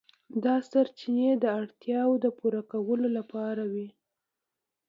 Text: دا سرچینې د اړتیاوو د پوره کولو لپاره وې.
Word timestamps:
دا 0.43 0.55
سرچینې 0.69 1.31
د 1.43 1.45
اړتیاوو 1.59 2.21
د 2.23 2.25
پوره 2.37 2.61
کولو 2.71 3.07
لپاره 3.17 3.63
وې. 3.71 3.87